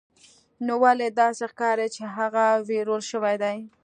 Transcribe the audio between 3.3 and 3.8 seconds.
دی